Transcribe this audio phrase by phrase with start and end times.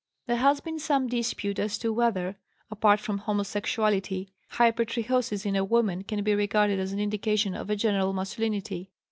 [0.25, 2.35] There has been some dispute as to whether,
[2.71, 7.75] apart from homosexuality, hypertrichosis in a woman can be regarded as an indication of a
[7.75, 8.89] general masculinity.